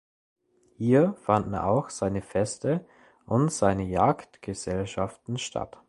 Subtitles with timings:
[0.77, 2.87] Hier fanden auch seine Feste
[3.27, 5.77] und seine Jagdgesellschaften statt.